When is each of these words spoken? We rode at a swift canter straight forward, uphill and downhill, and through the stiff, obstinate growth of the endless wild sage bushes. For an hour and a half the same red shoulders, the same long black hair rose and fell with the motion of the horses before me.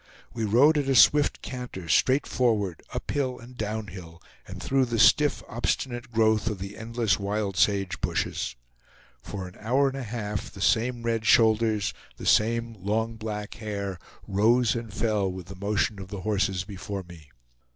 We 0.33 0.45
rode 0.45 0.79
at 0.79 0.89
a 0.89 0.95
swift 0.95 1.43
canter 1.43 1.87
straight 1.87 2.25
forward, 2.25 2.81
uphill 2.91 3.37
and 3.37 3.55
downhill, 3.55 4.19
and 4.47 4.59
through 4.59 4.85
the 4.85 4.97
stiff, 4.97 5.43
obstinate 5.47 6.11
growth 6.11 6.47
of 6.47 6.57
the 6.57 6.75
endless 6.75 7.19
wild 7.19 7.55
sage 7.55 8.01
bushes. 8.01 8.55
For 9.21 9.47
an 9.47 9.55
hour 9.59 9.89
and 9.89 9.97
a 9.97 10.01
half 10.01 10.49
the 10.49 10.59
same 10.59 11.03
red 11.03 11.27
shoulders, 11.27 11.93
the 12.17 12.25
same 12.25 12.75
long 12.79 13.15
black 13.15 13.53
hair 13.53 13.99
rose 14.27 14.73
and 14.73 14.91
fell 14.91 15.31
with 15.31 15.45
the 15.49 15.55
motion 15.55 15.99
of 15.99 16.07
the 16.07 16.21
horses 16.21 16.63
before 16.63 17.03
me. 17.03 17.29